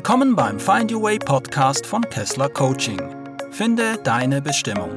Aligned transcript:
Willkommen 0.00 0.34
beim 0.34 0.58
Find 0.58 0.90
Your 0.90 1.02
Way 1.02 1.18
Podcast 1.18 1.84
von 1.84 2.00
Kessler 2.00 2.48
Coaching. 2.48 2.98
Finde 3.50 3.98
deine 4.02 4.40
Bestimmung. 4.40 4.90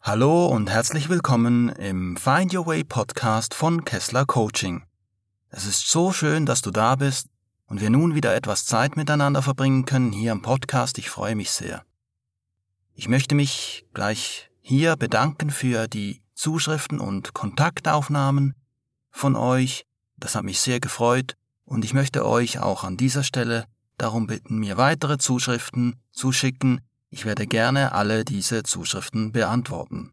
Hallo 0.00 0.46
und 0.46 0.70
herzlich 0.70 1.08
willkommen 1.08 1.70
im 1.70 2.16
Find 2.16 2.54
Your 2.54 2.68
Way 2.68 2.84
Podcast 2.84 3.54
von 3.54 3.84
Kessler 3.84 4.24
Coaching. 4.24 4.84
Es 5.50 5.66
ist 5.66 5.88
so 5.88 6.12
schön, 6.12 6.46
dass 6.46 6.62
du 6.62 6.70
da 6.70 6.94
bist 6.94 7.26
und 7.66 7.80
wir 7.80 7.90
nun 7.90 8.14
wieder 8.14 8.36
etwas 8.36 8.66
Zeit 8.66 8.96
miteinander 8.96 9.42
verbringen 9.42 9.84
können 9.84 10.12
hier 10.12 10.30
im 10.30 10.42
Podcast. 10.42 10.98
Ich 10.98 11.10
freue 11.10 11.34
mich 11.34 11.50
sehr. 11.50 11.82
Ich 12.94 13.08
möchte 13.08 13.34
mich 13.34 13.84
gleich 13.94 14.48
hier 14.60 14.94
bedanken 14.94 15.50
für 15.50 15.88
die 15.88 16.22
Zuschriften 16.36 17.00
und 17.00 17.34
Kontaktaufnahmen 17.34 18.54
von 19.10 19.34
euch. 19.34 19.87
Das 20.18 20.34
hat 20.34 20.44
mich 20.44 20.60
sehr 20.60 20.80
gefreut 20.80 21.34
und 21.64 21.84
ich 21.84 21.94
möchte 21.94 22.26
euch 22.26 22.58
auch 22.58 22.84
an 22.84 22.96
dieser 22.96 23.22
Stelle 23.22 23.64
darum 23.96 24.26
bitten, 24.26 24.58
mir 24.58 24.76
weitere 24.76 25.18
Zuschriften 25.18 26.00
zu 26.12 26.32
schicken. 26.32 26.80
Ich 27.10 27.24
werde 27.24 27.46
gerne 27.46 27.92
alle 27.92 28.24
diese 28.24 28.62
Zuschriften 28.62 29.32
beantworten. 29.32 30.12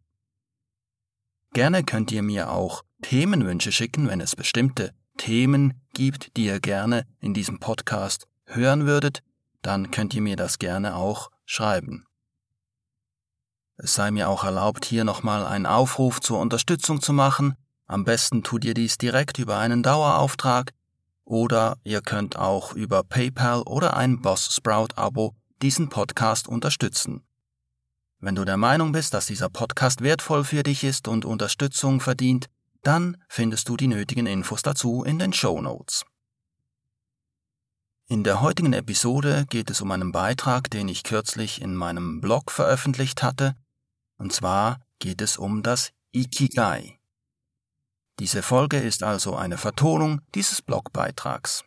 Gerne 1.54 1.84
könnt 1.84 2.12
ihr 2.12 2.22
mir 2.22 2.52
auch 2.52 2.84
Themenwünsche 3.02 3.72
schicken, 3.72 4.08
wenn 4.08 4.22
es 4.22 4.36
bestimmte 4.36 4.94
Themen 5.18 5.82
gibt, 5.94 6.36
die 6.38 6.46
ihr 6.46 6.60
gerne 6.60 7.06
in 7.20 7.34
diesem 7.34 7.60
Podcast 7.60 8.28
hören 8.46 8.86
würdet, 8.86 9.22
dann 9.62 9.92
könnt 9.92 10.14
ihr 10.14 10.22
mir 10.22 10.36
das 10.36 10.60
gerne 10.60 10.96
auch 10.96 11.32
schreiben. 11.46 12.06
Es 13.78 13.94
sei 13.94 14.12
mir 14.12 14.30
auch 14.30 14.44
erlaubt, 14.44 14.86
hier 14.86 15.04
nochmal 15.04 15.46
einen 15.46 15.66
Aufruf 15.66 16.22
zur 16.22 16.40
Unterstützung 16.40 17.02
zu 17.02 17.14
machen. 17.14 17.56
Am 17.88 18.04
besten 18.04 18.44
tut 18.44 18.66
ihr 18.66 18.74
dies 18.74 18.98
direkt 18.98 19.38
über 19.38 19.58
einen 19.58 19.84
Dauerauftrag 19.84 20.72
oder 21.24 21.78
ihr 21.84 22.02
könnt 22.02 22.36
auch 22.38 22.74
über 22.74 23.04
PayPal 23.04 23.62
oder 23.62 23.96
ein 23.96 24.22
Boss 24.22 24.56
Sprout 24.56 24.90
Abo 24.96 25.36
diesen 25.62 25.90
Podcast 25.90 26.48
unterstützen. 26.48 27.24
Wenn 28.20 28.36
du 28.36 28.46
der 28.46 28.58
Meinung 28.58 28.92
bist, 28.92 29.14
dass 29.14 29.28
dieser 29.28 29.50
Podcast 29.50 30.02
wertvoll 30.02 30.44
für 30.44 30.64
dich 30.64 30.84
ist 30.84 31.08
und 31.08 31.26
Unterstützung 31.26 32.00
verdient, 32.00 32.48
dann 32.82 33.18
findest 33.28 33.70
du 33.70 33.78
die 33.78 33.88
nötigen 33.88 34.26
Infos 34.26 34.62
dazu 34.62 35.04
in 35.04 35.20
den 35.20 35.34
Show 35.34 35.62
Notes. 35.62 36.06
In 38.08 38.24
der 38.24 38.42
heutigen 38.42 38.74
Episode 38.74 39.46
geht 39.50 39.70
es 39.72 39.82
um 39.82 39.92
einen 39.92 40.12
Beitrag, 40.12 40.70
den 40.70 40.88
ich 40.88 41.04
kürzlich 41.04 41.62
in 41.62 41.76
meinem 41.76 42.22
Blog 42.22 42.52
veröffentlicht 42.52 43.24
hatte, 43.24 43.56
und 44.18 44.32
zwar 44.32 44.80
geht 45.00 45.22
es 45.22 45.38
um 45.38 45.64
das 45.64 45.92
Ikigai. 46.12 47.00
Diese 48.20 48.42
Folge 48.42 48.78
ist 48.78 49.04
also 49.04 49.36
eine 49.36 49.58
Vertonung 49.58 50.22
dieses 50.34 50.62
Blogbeitrags. 50.62 51.66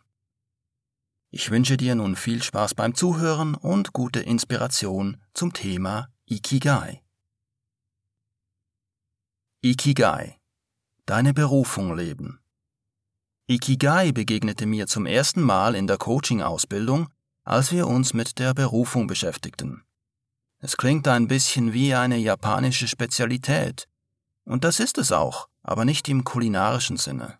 Ich 1.29 1.51
wünsche 1.51 1.77
dir 1.77 1.93
nun 1.93 2.15
viel 2.15 2.41
Spaß 2.41 2.73
beim 2.73 2.95
Zuhören 2.95 3.53
und 3.53 3.93
gute 3.93 4.21
Inspiration 4.21 5.17
zum 5.33 5.53
Thema 5.53 6.09
Ikigai. 6.25 7.03
Ikigai. 9.61 10.39
Deine 11.05 11.33
Berufung 11.33 11.95
leben. 11.95 12.39
Ikigai 13.45 14.11
begegnete 14.11 14.65
mir 14.65 14.87
zum 14.87 15.05
ersten 15.05 15.41
Mal 15.41 15.75
in 15.75 15.85
der 15.85 15.97
Coaching-Ausbildung, 15.97 17.09
als 17.43 17.71
wir 17.71 17.87
uns 17.87 18.13
mit 18.13 18.39
der 18.39 18.53
Berufung 18.53 19.05
beschäftigten. 19.05 19.83
Es 20.59 20.77
klingt 20.77 21.07
ein 21.07 21.27
bisschen 21.27 21.73
wie 21.73 21.93
eine 21.93 22.17
japanische 22.17 22.87
Spezialität, 22.87 23.87
und 24.45 24.63
das 24.63 24.79
ist 24.79 24.97
es 24.97 25.11
auch, 25.11 25.48
aber 25.63 25.85
nicht 25.85 26.07
im 26.09 26.23
kulinarischen 26.23 26.97
Sinne. 26.97 27.37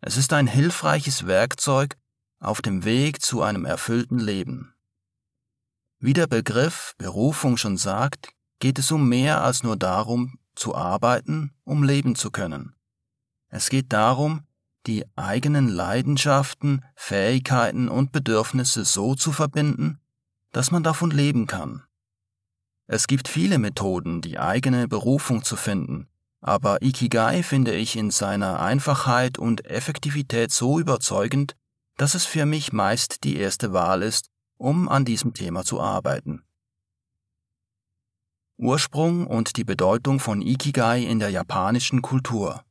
Es 0.00 0.16
ist 0.16 0.32
ein 0.32 0.46
hilfreiches 0.46 1.26
Werkzeug 1.26 1.96
auf 2.38 2.62
dem 2.62 2.84
Weg 2.84 3.20
zu 3.22 3.42
einem 3.42 3.64
erfüllten 3.64 4.18
Leben. 4.18 4.74
Wie 5.98 6.14
der 6.14 6.26
Begriff 6.26 6.94
Berufung 6.96 7.58
schon 7.58 7.76
sagt, 7.76 8.32
geht 8.60 8.78
es 8.78 8.90
um 8.90 9.08
mehr 9.08 9.42
als 9.42 9.62
nur 9.62 9.76
darum, 9.76 10.38
zu 10.54 10.74
arbeiten, 10.74 11.52
um 11.64 11.82
leben 11.82 12.14
zu 12.14 12.30
können. 12.30 12.74
Es 13.48 13.68
geht 13.68 13.92
darum, 13.92 14.46
die 14.86 15.04
eigenen 15.16 15.68
Leidenschaften, 15.68 16.84
Fähigkeiten 16.94 17.88
und 17.88 18.12
Bedürfnisse 18.12 18.84
so 18.84 19.14
zu 19.14 19.32
verbinden, 19.32 20.00
dass 20.52 20.70
man 20.70 20.82
davon 20.82 21.10
leben 21.10 21.46
kann. 21.46 21.84
Es 22.86 23.06
gibt 23.06 23.28
viele 23.28 23.58
Methoden, 23.58 24.20
die 24.20 24.38
eigene 24.38 24.88
Berufung 24.88 25.44
zu 25.44 25.56
finden, 25.56 26.08
aber 26.40 26.82
Ikigai 26.82 27.42
finde 27.42 27.74
ich 27.74 27.96
in 27.96 28.10
seiner 28.10 28.60
Einfachheit 28.60 29.38
und 29.38 29.66
Effektivität 29.66 30.50
so 30.50 30.78
überzeugend, 30.78 31.54
dass 31.96 32.14
es 32.14 32.24
für 32.24 32.46
mich 32.46 32.72
meist 32.72 33.24
die 33.24 33.36
erste 33.36 33.74
Wahl 33.74 34.02
ist, 34.02 34.30
um 34.56 34.88
an 34.88 35.04
diesem 35.04 35.34
Thema 35.34 35.64
zu 35.64 35.80
arbeiten. 35.80 36.42
Ursprung 38.56 39.26
und 39.26 39.56
die 39.58 39.64
Bedeutung 39.64 40.18
von 40.18 40.40
Ikigai 40.40 41.02
in 41.02 41.18
der 41.18 41.30
japanischen 41.30 42.00
Kultur. 42.00 42.64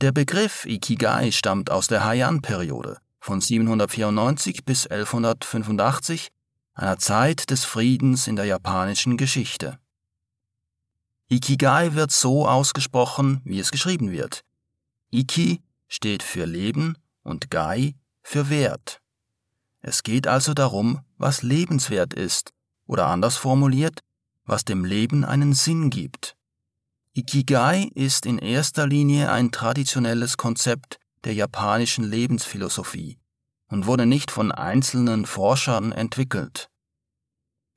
Der 0.00 0.12
Begriff 0.12 0.66
Ikigai 0.66 1.32
stammt 1.32 1.70
aus 1.70 1.88
der 1.88 2.04
Heian-Periode 2.04 2.98
von 3.18 3.40
794 3.40 4.64
bis 4.64 4.86
1185, 4.86 6.28
einer 6.74 6.98
Zeit 6.98 7.50
des 7.50 7.64
Friedens 7.64 8.28
in 8.28 8.36
der 8.36 8.44
japanischen 8.44 9.16
Geschichte. 9.16 9.79
Ikigai 11.32 11.94
wird 11.94 12.10
so 12.10 12.48
ausgesprochen, 12.48 13.40
wie 13.44 13.60
es 13.60 13.70
geschrieben 13.70 14.10
wird. 14.10 14.42
Iki 15.12 15.62
steht 15.86 16.24
für 16.24 16.44
Leben 16.44 16.98
und 17.22 17.50
Gai 17.50 17.94
für 18.20 18.50
Wert. 18.50 19.00
Es 19.80 20.02
geht 20.02 20.26
also 20.26 20.54
darum, 20.54 21.00
was 21.18 21.42
lebenswert 21.42 22.14
ist, 22.14 22.52
oder 22.86 23.06
anders 23.06 23.36
formuliert, 23.36 24.00
was 24.44 24.64
dem 24.64 24.84
Leben 24.84 25.24
einen 25.24 25.52
Sinn 25.52 25.90
gibt. 25.90 26.36
Ikigai 27.12 27.90
ist 27.94 28.26
in 28.26 28.38
erster 28.38 28.88
Linie 28.88 29.30
ein 29.30 29.52
traditionelles 29.52 30.36
Konzept 30.36 30.98
der 31.22 31.34
japanischen 31.34 32.02
Lebensphilosophie 32.02 33.18
und 33.68 33.86
wurde 33.86 34.04
nicht 34.04 34.32
von 34.32 34.50
einzelnen 34.50 35.26
Forschern 35.26 35.92
entwickelt. 35.92 36.69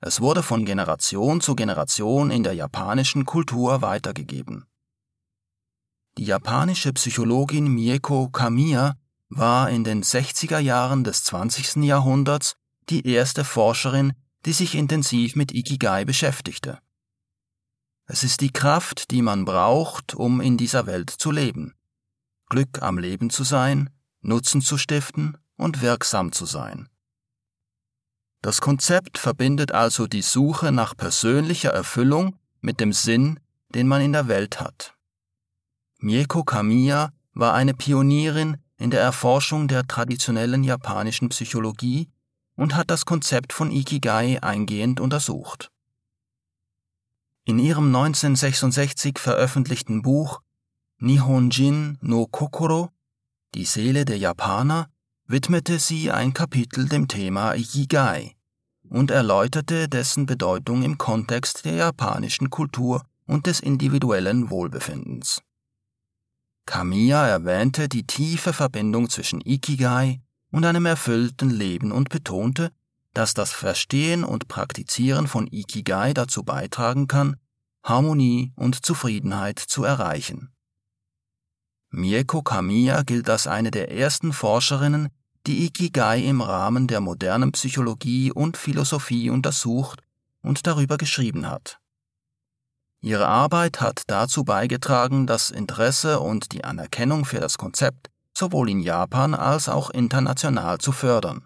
Es 0.06 0.20
wurde 0.20 0.44
von 0.44 0.66
Generation 0.66 1.40
zu 1.40 1.56
Generation 1.56 2.30
in 2.30 2.44
der 2.44 2.52
japanischen 2.52 3.24
Kultur 3.24 3.82
weitergegeben. 3.82 4.66
Die 6.18 6.26
japanische 6.26 6.92
Psychologin 6.92 7.70
Mieko 7.70 8.28
Kamiya 8.28 8.98
war 9.30 9.70
in 9.70 9.86
den 9.86 10.04
60er 10.04 10.60
Jahren 10.60 11.06
des 11.06 11.24
20. 11.24 11.86
Jahrhunderts 11.86 12.58
die 12.90 13.08
erste 13.08 13.46
Forscherin, 13.46 14.12
die 14.46 14.52
sich 14.52 14.76
intensiv 14.76 15.38
mit 15.38 15.54
Ikigai 15.54 16.04
beschäftigte. 16.04 16.80
Es 18.06 18.26
ist 18.26 18.42
die 18.42 18.52
Kraft, 18.52 19.10
die 19.10 19.22
man 19.22 19.46
braucht, 19.46 20.16
um 20.16 20.42
in 20.42 20.58
dieser 20.58 20.86
Welt 20.86 21.12
zu 21.12 21.32
leben. 21.32 21.76
Glück 22.50 22.82
am 22.82 22.98
Leben 22.98 23.30
zu 23.30 23.46
sein, 23.46 23.90
Nutzen 24.20 24.60
zu 24.60 24.78
stiften 24.78 25.38
und 25.56 25.82
wirksam 25.82 26.34
zu 26.34 26.46
sein. 26.46 26.90
Das 28.44 28.60
Konzept 28.60 29.18
verbindet 29.18 29.72
also 29.72 30.06
die 30.06 30.22
Suche 30.22 30.74
nach 30.74 30.98
persönlicher 30.98 31.70
Erfüllung 31.70 32.36
mit 32.60 32.82
dem 32.82 32.92
Sinn, 32.92 33.40
den 33.70 33.88
man 33.88 34.02
in 34.02 34.12
der 34.12 34.28
Welt 34.28 34.60
hat. 34.60 34.96
Mieko 36.00 36.44
Kamiya 36.44 37.14
war 37.34 37.54
eine 37.54 37.74
Pionierin 37.74 38.58
in 38.78 38.92
der 38.92 39.00
Erforschung 39.00 39.70
der 39.70 39.88
traditionellen 39.88 40.66
japanischen 40.66 41.30
Psychologie 41.30 42.10
und 42.58 42.76
hat 42.76 42.92
das 42.92 43.06
Konzept 43.06 43.54
von 43.54 43.72
Ikigai 43.72 44.44
eingehend 44.44 45.00
untersucht. 45.00 45.72
In 47.46 47.60
ihrem 47.60 47.96
1966 47.96 49.20
veröffentlichten 49.20 50.02
Buch 50.02 50.42
Nihonjin 50.98 51.98
no 52.02 52.28
Kokoro, 52.28 52.90
die 53.54 53.64
Seele 53.64 54.04
der 54.04 54.18
Japaner, 54.18 54.90
widmete 55.28 55.80
sie 55.80 56.12
ein 56.12 56.34
Kapitel 56.34 56.88
dem 56.88 57.08
Thema 57.08 57.56
Ikigai 57.56 58.36
und 58.90 59.12
erläuterte 59.12 59.88
dessen 59.88 60.26
Bedeutung 60.26 60.84
im 60.84 60.98
Kontext 60.98 61.66
der 61.66 61.74
japanischen 61.74 62.50
Kultur 62.50 63.04
und 63.26 63.48
des 63.48 63.60
individuellen 63.60 64.50
Wohlbefindens. 64.50 65.42
Kamiya 66.66 67.28
erwähnte 67.28 67.90
die 67.90 68.06
tiefe 68.06 68.54
Verbindung 68.54 69.10
zwischen 69.10 69.42
Ikigai 69.42 70.22
und 70.52 70.66
einem 70.66 70.86
erfüllten 70.86 71.50
Leben 71.50 71.92
und 71.92 72.10
betonte, 72.10 72.72
dass 73.14 73.34
das 73.34 73.52
Verstehen 73.52 74.24
und 74.24 74.48
Praktizieren 74.48 75.28
von 75.28 75.48
Ikigai 75.48 76.14
dazu 76.14 76.44
beitragen 76.44 77.08
kann, 77.08 77.38
Harmonie 77.84 78.54
und 78.56 78.86
Zufriedenheit 78.86 79.60
zu 79.60 79.84
erreichen. 79.84 80.53
Mieko 81.96 82.42
Kamiya 82.42 83.04
gilt 83.04 83.30
als 83.30 83.46
eine 83.46 83.70
der 83.70 83.92
ersten 83.92 84.34
Forscherinnen, 84.34 85.10
die 85.46 85.66
Ikigai 85.66 86.22
im 86.22 86.42
Rahmen 86.42 86.88
der 86.88 87.02
modernen 87.02 87.52
Psychologie 87.52 88.32
und 88.32 88.58
Philosophie 88.58 89.30
untersucht 89.30 90.02
und 90.42 90.66
darüber 90.66 90.98
geschrieben 90.98 91.48
hat. 91.48 91.78
Ihre 93.02 93.28
Arbeit 93.28 93.80
hat 93.80 94.02
dazu 94.08 94.44
beigetragen, 94.44 95.28
das 95.28 95.52
Interesse 95.52 96.20
und 96.20 96.52
die 96.52 96.64
Anerkennung 96.64 97.26
für 97.26 97.40
das 97.40 97.60
Konzept 97.60 98.10
sowohl 98.36 98.72
in 98.72 98.80
Japan 98.80 99.36
als 99.36 99.70
auch 99.70 99.92
international 99.92 100.80
zu 100.80 100.92
fördern. 100.92 101.46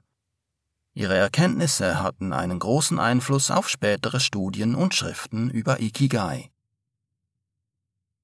Ihre 0.94 1.18
Erkenntnisse 1.18 2.02
hatten 2.02 2.32
einen 2.32 2.60
großen 2.60 3.00
Einfluss 3.00 3.52
auf 3.52 3.68
spätere 3.68 4.22
Studien 4.22 4.76
und 4.76 4.96
Schriften 4.96 5.50
über 5.50 5.82
Ikigai. 5.82 6.52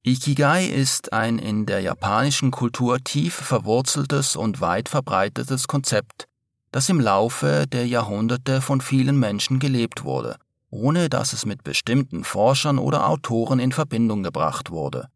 Ikigai 0.05 0.65
ist 0.65 1.13
ein 1.13 1.39
in 1.39 1.65
der 1.65 1.79
japanischen 1.79 2.51
Kultur 2.51 3.01
tief 3.01 3.35
verwurzeltes 3.35 4.35
und 4.35 4.59
weit 4.59 4.89
verbreitetes 4.89 5.69
Konzept, 5.69 6.27
das 6.73 6.89
im 6.89 6.99
Laufe 6.99 7.67
der 7.67 7.87
Jahrhunderte 7.87 8.59
von 8.59 8.81
vielen 8.81 9.17
Menschen 9.17 9.59
gelebt 9.59 10.03
wurde, 10.03 10.35
ohne 10.69 11.07
dass 11.07 11.31
es 11.31 11.45
mit 11.45 11.63
bestimmten 11.63 12.25
Forschern 12.25 12.79
oder 12.79 13.07
Autoren 13.07 13.59
in 13.59 13.71
Verbindung 13.71 14.23
gebracht 14.23 14.71
wurde. 14.71 15.07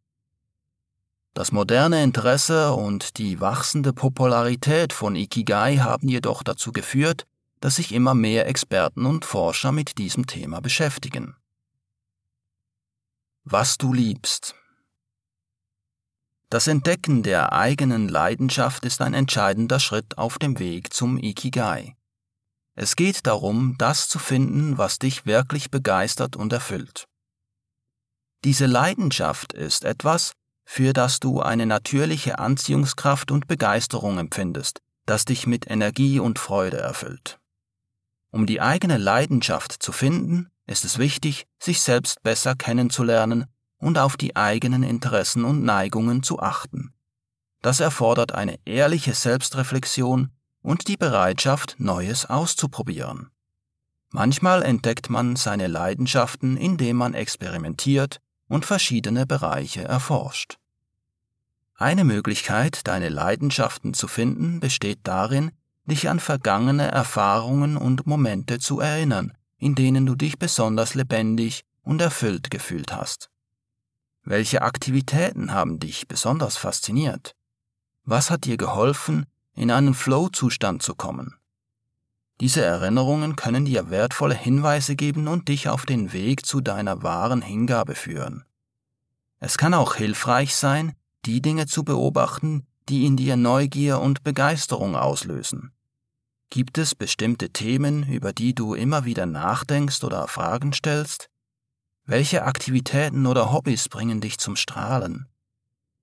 Das 1.33 1.51
moderne 1.51 2.01
Interesse 2.01 2.71
und 2.71 3.17
die 3.17 3.41
wachsende 3.41 3.91
Popularität 3.91 4.93
von 4.93 5.17
Ikigai 5.17 5.79
haben 5.79 6.07
jedoch 6.07 6.43
dazu 6.43 6.71
geführt, 6.71 7.25
dass 7.59 7.75
sich 7.75 7.91
immer 7.91 8.13
mehr 8.13 8.47
Experten 8.47 9.05
und 9.05 9.25
Forscher 9.25 9.73
mit 9.73 9.97
diesem 9.97 10.27
Thema 10.27 10.61
beschäftigen. 10.61 11.35
Was 13.43 13.77
du 13.77 13.91
liebst 13.91 14.55
das 16.49 16.67
Entdecken 16.67 17.23
der 17.23 17.51
eigenen 17.51 18.07
Leidenschaft 18.07 18.85
ist 18.85 19.01
ein 19.01 19.13
entscheidender 19.13 19.79
Schritt 19.79 20.17
auf 20.17 20.37
dem 20.37 20.59
Weg 20.59 20.93
zum 20.93 21.17
Ikigai. 21.17 21.95
Es 22.75 22.95
geht 22.95 23.27
darum, 23.27 23.75
das 23.77 24.07
zu 24.07 24.17
finden, 24.17 24.77
was 24.77 24.99
dich 24.99 25.25
wirklich 25.25 25.71
begeistert 25.71 26.35
und 26.35 26.53
erfüllt. 26.53 27.05
Diese 28.43 28.65
Leidenschaft 28.65 29.51
ist 29.51 29.83
etwas, 29.83 30.33
für 30.63 30.93
das 30.93 31.19
du 31.19 31.41
eine 31.41 31.65
natürliche 31.65 32.39
Anziehungskraft 32.39 33.31
und 33.31 33.47
Begeisterung 33.47 34.17
empfindest, 34.17 34.81
das 35.05 35.25
dich 35.25 35.47
mit 35.47 35.69
Energie 35.69 36.19
und 36.19 36.39
Freude 36.39 36.77
erfüllt. 36.77 37.39
Um 38.31 38.45
die 38.45 38.61
eigene 38.61 38.97
Leidenschaft 38.97 39.81
zu 39.81 39.91
finden, 39.91 40.49
ist 40.65 40.85
es 40.85 40.97
wichtig, 40.97 41.45
sich 41.59 41.81
selbst 41.81 42.21
besser 42.23 42.55
kennenzulernen 42.55 43.47
und 43.77 43.97
auf 43.97 44.17
die 44.17 44.35
eigenen 44.35 44.83
Interessen 44.83 45.45
und 45.45 45.63
Neigungen 45.63 46.23
zu 46.23 46.39
achten. 46.39 46.93
Das 47.61 47.79
erfordert 47.79 48.33
eine 48.33 48.59
ehrliche 48.65 49.13
Selbstreflexion 49.13 50.31
und 50.61 50.87
die 50.87 50.97
Bereitschaft, 50.97 51.75
Neues 51.79 52.25
auszuprobieren. 52.25 53.31
Manchmal 54.09 54.63
entdeckt 54.63 55.09
man 55.09 55.35
seine 55.35 55.67
Leidenschaften, 55.67 56.57
indem 56.57 56.97
man 56.97 57.13
experimentiert 57.13 58.19
und 58.47 58.65
verschiedene 58.65 59.25
Bereiche 59.25 59.83
erforscht. 59.83 60.57
Eine 61.75 62.05
Möglichkeit, 62.05 62.87
deine 62.87 63.09
Leidenschaften 63.09 63.93
zu 63.93 64.07
finden, 64.07 64.59
besteht 64.59 64.99
darin, 65.03 65.51
dich 65.85 66.09
an 66.09 66.19
vergangene 66.19 66.87
Erfahrungen 66.87 67.77
und 67.77 68.07
Momente 68.07 68.59
zu 68.59 68.79
erinnern, 68.79 69.33
in 69.57 69.75
denen 69.75 70.05
du 70.05 70.15
dich 70.15 70.39
besonders 70.39 70.95
lebendig 70.95 71.63
und 71.81 72.01
erfüllt 72.01 72.49
gefühlt 72.49 72.93
hast. 72.93 73.29
Welche 74.29 74.61
Aktivitäten 74.61 75.53
haben 75.53 75.79
dich 75.79 76.09
besonders 76.09 76.57
fasziniert? 76.57 77.33
Was 78.03 78.29
hat 78.29 78.43
dir 78.43 78.57
geholfen, 78.57 79.25
in 79.53 79.71
einen 79.71 79.93
Flow-Zustand 79.93 80.83
zu 80.83 80.95
kommen? 80.95 81.35
Diese 82.41 82.61
Erinnerungen 82.61 83.37
können 83.37 83.63
dir 83.63 83.89
wertvolle 83.89 84.35
Hinweise 84.35 84.97
geben 84.97 85.29
und 85.29 85.47
dich 85.47 85.69
auf 85.69 85.85
den 85.85 86.11
Weg 86.11 86.45
zu 86.45 86.59
deiner 86.59 87.03
wahren 87.03 87.41
Hingabe 87.41 87.95
führen. 87.95 88.43
Es 89.39 89.57
kann 89.57 89.73
auch 89.73 89.95
hilfreich 89.95 90.57
sein, 90.57 90.91
die 91.25 91.41
Dinge 91.41 91.65
zu 91.65 91.85
beobachten, 91.85 92.67
die 92.89 93.05
in 93.05 93.15
dir 93.15 93.37
Neugier 93.37 94.01
und 94.01 94.25
Begeisterung 94.25 94.97
auslösen. 94.97 95.71
Gibt 96.49 96.77
es 96.77 96.95
bestimmte 96.95 97.51
Themen, 97.51 98.03
über 98.03 98.33
die 98.33 98.53
du 98.53 98.73
immer 98.73 99.05
wieder 99.05 99.25
nachdenkst 99.25 100.03
oder 100.03 100.27
Fragen 100.27 100.73
stellst? 100.73 101.29
Welche 102.09 102.45
Aktivitäten 102.45 103.25
oder 103.25 103.51
Hobbys 103.51 103.89
bringen 103.89 104.21
dich 104.21 104.37
zum 104.37 104.55
Strahlen? 104.55 105.27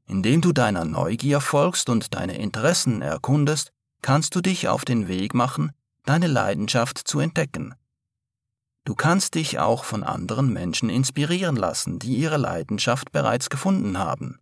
Indem 0.06 0.43
du 0.43 0.53
deiner 0.53 0.85
Neugier 0.85 1.41
folgst 1.41 1.89
und 1.89 2.15
deine 2.15 2.37
Interessen 2.37 3.01
erkundest, 3.01 3.73
kannst 4.03 4.35
du 4.35 4.43
dich 4.43 4.69
auf 4.69 4.85
den 4.85 5.09
Weg 5.09 5.33
machen, 5.33 5.73
deine 6.05 6.27
Leidenschaft 6.27 6.99
zu 6.99 7.21
entdecken. 7.21 7.75
Du 8.85 8.95
kannst 8.95 9.35
dich 9.35 9.59
auch 9.59 9.85
von 9.85 10.05
anderen 10.05 10.53
Menschen 10.53 10.91
inspirieren 10.91 11.56
lassen, 11.56 11.99
die 11.99 12.17
ihre 12.17 12.37
Leidenschaft 12.37 13.11
bereits 13.11 13.49
gefunden 13.49 13.97
haben. 13.97 14.41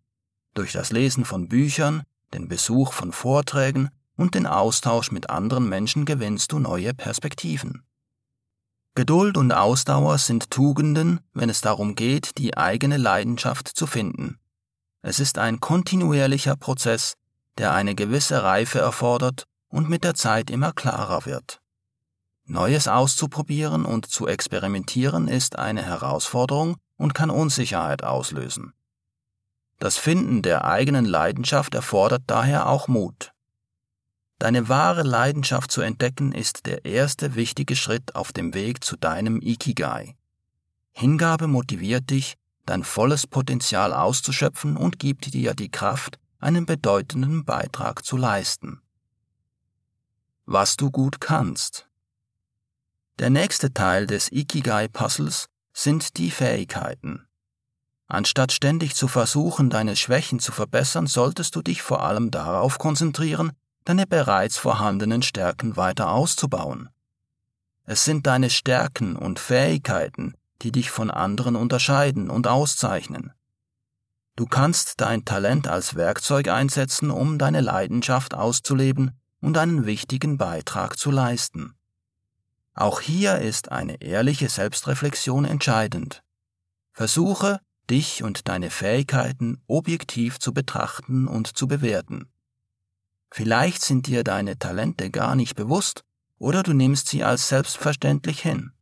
Durch 0.55 0.73
das 0.73 0.91
Lesen 0.91 1.25
von 1.25 1.47
Büchern, 1.47 2.03
den 2.35 2.49
Besuch 2.49 2.93
von 2.93 3.13
Vorträgen 3.13 3.91
und 4.17 4.35
den 4.35 4.49
Austausch 4.49 5.13
mit 5.13 5.31
anderen 5.31 5.69
Menschen 5.69 6.07
gewinnst 6.07 6.51
du 6.51 6.59
neue 6.59 6.93
Perspektiven. 6.93 7.85
Geduld 8.95 9.39
und 9.39 9.53
Ausdauer 9.53 10.19
sind 10.19 10.51
Tugenden, 10.51 11.21
wenn 11.33 11.49
es 11.49 11.63
darum 11.63 11.95
geht, 11.95 12.37
die 12.37 12.59
eigene 12.59 12.99
Leidenschaft 12.99 13.69
zu 13.69 13.87
finden. 13.87 14.39
Es 15.01 15.19
ist 15.19 15.39
ein 15.39 15.61
kontinuierlicher 15.61 16.57
Prozess, 16.57 17.15
der 17.57 17.73
eine 17.73 17.95
gewisse 17.95 18.43
Reife 18.43 18.81
erfordert 18.81 19.45
und 19.69 19.89
mit 19.89 20.05
der 20.05 20.15
Zeit 20.15 20.51
immer 20.51 20.73
klarer 20.73 21.25
wird. 21.25 21.63
Neues 22.45 22.87
auszuprobieren 22.87 23.87
und 23.87 24.07
zu 24.07 24.27
experimentieren 24.27 25.27
ist 25.27 25.59
eine 25.59 25.83
Herausforderung 25.83 26.77
und 26.99 27.15
kann 27.15 27.31
Unsicherheit 27.31 28.05
auslösen. 28.05 28.75
Das 29.79 29.97
Finden 29.97 30.43
der 30.43 30.67
eigenen 30.67 31.07
Leidenschaft 31.07 31.75
erfordert 31.75 32.25
daher 32.27 32.69
auch 32.69 32.89
Mut. 32.89 33.32
Deine 34.43 34.69
wahre 34.69 35.05
Leidenschaft 35.05 35.71
zu 35.71 35.83
entdecken 35.83 36.33
ist 36.33 36.67
der 36.67 36.85
erste 36.85 37.37
wichtige 37.37 37.77
Schritt 37.77 38.17
auf 38.17 38.33
dem 38.33 38.55
Weg 38.55 38.83
zu 38.83 38.97
deinem 38.97 39.41
Ikigai. 39.41 40.17
Hingabe 40.91 41.47
motiviert 41.47 42.11
dich, 42.11 42.35
dein 42.67 42.83
volles 42.83 43.29
Potenzial 43.29 43.93
auszuschöpfen 43.93 44.77
und 44.77 44.99
gibt 44.99 45.33
dir 45.33 45.55
die 45.55 45.71
Kraft, 45.71 46.19
einen 46.41 46.67
bedeutenden 46.67 47.45
Beitrag 47.45 48.05
zu 48.05 48.17
leisten. 48.17 48.83
Was 50.45 50.77
du 50.77 50.91
gut 50.91 51.21
kannst. 51.21 51.89
Der 53.21 53.31
nächste 53.31 53.73
Teil 53.73 54.09
des 54.09 54.33
Ikigai-Puzzles 54.33 55.47
sind 55.73 56.17
die 56.17 56.33
Fähigkeiten. 56.33 57.29
Anstatt 58.09 58.51
ständig 58.51 58.97
zu 58.97 59.07
versuchen, 59.07 59.71
deine 59.71 59.95
Schwächen 59.95 60.41
zu 60.41 60.51
verbessern, 60.51 61.07
solltest 61.07 61.55
du 61.55 61.63
dich 61.63 61.81
vor 61.81 62.03
allem 62.03 62.33
darauf 62.33 62.79
konzentrieren, 62.79 63.53
deine 63.85 64.07
bereits 64.07 64.57
vorhandenen 64.57 65.23
Stärken 65.23 65.77
weiter 65.77 66.11
auszubauen. 66.11 66.89
Es 67.85 68.05
sind 68.05 68.27
deine 68.27 68.51
Stärken 68.51 69.17
und 69.17 69.39
Fähigkeiten, 69.39 70.35
die 70.63 70.73
dich 70.73 70.91
von 70.91 71.11
anderen 71.11 71.57
unterscheiden 71.57 72.31
und 72.31 72.47
auszeichnen. 72.47 73.33
Du 74.37 74.47
kannst 74.47 75.01
dein 75.01 75.25
Talent 75.25 75.69
als 75.69 75.95
Werkzeug 75.95 76.49
einsetzen, 76.49 77.11
um 77.11 77.39
deine 77.39 77.61
Leidenschaft 77.61 78.35
auszuleben 78.35 79.21
und 79.41 79.59
einen 79.59 79.85
wichtigen 79.85 80.39
Beitrag 80.39 80.99
zu 80.99 81.11
leisten. 81.11 81.75
Auch 82.75 83.01
hier 83.01 83.39
ist 83.39 83.71
eine 83.71 84.01
ehrliche 84.01 84.49
Selbstreflexion 84.49 85.45
entscheidend. 85.45 86.23
Versuche, 86.93 87.61
dich 87.91 88.23
und 88.23 88.49
deine 88.49 88.71
Fähigkeiten 88.71 89.61
objektiv 89.67 90.39
zu 90.39 90.55
betrachten 90.55 91.29
und 91.29 91.57
zu 91.59 91.67
bewerten. 91.69 92.32
Vielleicht 93.35 93.83
sind 93.83 94.07
dir 94.09 94.25
deine 94.25 94.59
Talente 94.59 95.11
gar 95.11 95.35
nicht 95.35 95.57
bewusst 95.57 96.05
oder 96.39 96.63
du 96.63 96.75
nimmst 96.75 97.09
sie 97.09 97.25
als 97.25 97.49
selbstverständlich 97.49 98.43
hin. 98.43 98.73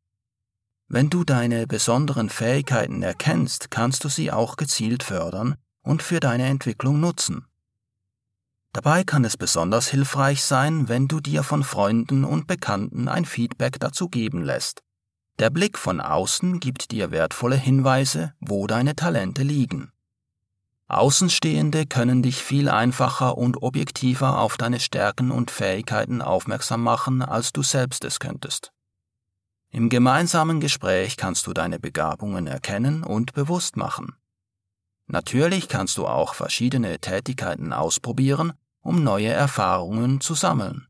Wenn 0.88 1.08
du 1.08 1.22
deine 1.22 1.68
besonderen 1.68 2.28
Fähigkeiten 2.30 3.04
erkennst, 3.04 3.70
kannst 3.70 4.02
du 4.02 4.08
sie 4.08 4.32
auch 4.32 4.56
gezielt 4.56 5.04
fördern 5.04 5.54
und 5.82 6.02
für 6.02 6.18
deine 6.18 6.46
Entwicklung 6.48 6.98
nutzen. 6.98 7.46
Dabei 8.72 9.04
kann 9.04 9.24
es 9.24 9.36
besonders 9.36 9.88
hilfreich 9.88 10.42
sein, 10.42 10.88
wenn 10.88 11.06
du 11.06 11.20
dir 11.20 11.44
von 11.44 11.62
Freunden 11.62 12.24
und 12.24 12.48
Bekannten 12.48 13.06
ein 13.06 13.26
Feedback 13.26 13.78
dazu 13.78 14.08
geben 14.08 14.42
lässt. 14.42 14.82
Der 15.38 15.50
Blick 15.50 15.78
von 15.78 16.00
außen 16.00 16.58
gibt 16.58 16.90
dir 16.90 17.12
wertvolle 17.12 17.56
Hinweise, 17.56 18.34
wo 18.40 18.66
deine 18.66 18.96
Talente 18.96 19.44
liegen. 19.44 19.92
Außenstehende 20.90 21.86
können 21.86 22.20
dich 22.20 22.42
viel 22.42 22.68
einfacher 22.68 23.38
und 23.38 23.62
objektiver 23.62 24.40
auf 24.40 24.56
deine 24.56 24.80
Stärken 24.80 25.30
und 25.30 25.52
Fähigkeiten 25.52 26.20
aufmerksam 26.20 26.82
machen, 26.82 27.22
als 27.22 27.52
du 27.52 27.62
selbst 27.62 28.04
es 28.04 28.18
könntest. 28.18 28.72
Im 29.70 29.88
gemeinsamen 29.88 30.58
Gespräch 30.58 31.16
kannst 31.16 31.46
du 31.46 31.52
deine 31.52 31.78
Begabungen 31.78 32.48
erkennen 32.48 33.04
und 33.04 33.34
bewusst 33.34 33.76
machen. 33.76 34.16
Natürlich 35.06 35.68
kannst 35.68 35.96
du 35.96 36.08
auch 36.08 36.34
verschiedene 36.34 36.98
Tätigkeiten 36.98 37.72
ausprobieren, 37.72 38.52
um 38.80 39.04
neue 39.04 39.28
Erfahrungen 39.28 40.20
zu 40.20 40.34
sammeln. 40.34 40.88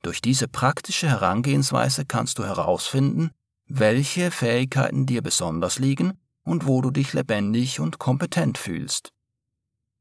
Durch 0.00 0.22
diese 0.22 0.48
praktische 0.48 1.08
Herangehensweise 1.08 2.06
kannst 2.06 2.38
du 2.38 2.44
herausfinden, 2.44 3.30
welche 3.66 4.30
Fähigkeiten 4.30 5.04
dir 5.04 5.20
besonders 5.20 5.78
liegen 5.78 6.14
und 6.44 6.66
wo 6.66 6.80
du 6.80 6.90
dich 6.90 7.12
lebendig 7.12 7.78
und 7.78 7.98
kompetent 7.98 8.56
fühlst. 8.56 9.12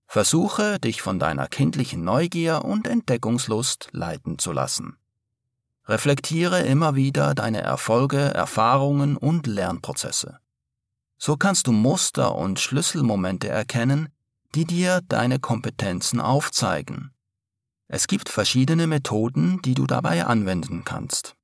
Versuche, 0.07 0.79
dich 0.79 1.01
von 1.01 1.19
deiner 1.19 1.47
kindlichen 1.47 2.03
Neugier 2.03 2.63
und 2.63 2.87
Entdeckungslust 2.87 3.89
leiten 3.91 4.39
zu 4.39 4.53
lassen. 4.53 4.97
Reflektiere 5.85 6.61
immer 6.61 6.95
wieder 6.95 7.35
deine 7.35 7.61
Erfolge, 7.61 8.19
Erfahrungen 8.19 9.17
und 9.17 9.47
Lernprozesse. 9.47 10.39
So 11.17 11.35
kannst 11.35 11.67
du 11.67 11.71
Muster 11.71 12.35
und 12.35 12.59
Schlüsselmomente 12.59 13.49
erkennen, 13.49 14.09
die 14.55 14.65
dir 14.65 15.01
deine 15.07 15.39
Kompetenzen 15.39 16.21
aufzeigen. 16.21 17.11
Es 17.87 18.07
gibt 18.07 18.29
verschiedene 18.29 18.87
Methoden, 18.87 19.61
die 19.61 19.73
du 19.73 19.87
dabei 19.87 20.25
anwenden 20.25 20.83
kannst. 20.83 21.35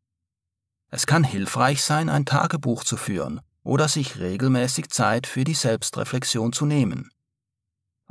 Es 0.90 1.06
kann 1.06 1.24
hilfreich 1.24 1.82
sein, 1.84 2.10
ein 2.10 2.26
Tagebuch 2.26 2.84
zu 2.84 2.98
führen 2.98 3.42
oder 3.64 3.88
sich 3.88 4.20
regelmäßig 4.20 4.90
Zeit 4.90 5.26
für 5.28 5.44
die 5.44 5.54
Selbstreflexion 5.54 6.54
zu 6.54 6.66
nehmen. 6.66 7.10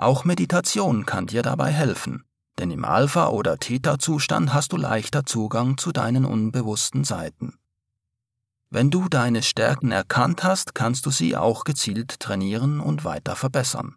Auch 0.03 0.25
Meditation 0.25 1.07
kann 1.07 1.29
dir 1.29 1.43
dabei 1.43 1.71
helfen, 1.71 2.25
denn 2.59 2.73
im 2.73 2.85
Alpha- 2.85 3.29
oder 3.29 3.59
Theta-Zustand 3.59 4.53
hast 4.53 4.73
du 4.73 4.77
leichter 4.77 5.25
Zugang 5.25 5.79
zu 5.79 5.93
deinen 5.93 6.25
unbewussten 6.25 7.05
Seiten. 7.05 7.55
Wenn 8.69 8.91
du 8.91 9.09
deine 9.09 9.45
Stärken 9.45 9.93
erkannt 9.93 10.43
hast, 10.43 10.75
kannst 10.75 11.07
du 11.07 11.13
sie 11.13 11.37
auch 11.37 11.63
gezielt 11.63 12.19
trainieren 12.19 12.81
und 12.81 13.05
weiter 13.05 13.37
verbessern. 13.37 13.95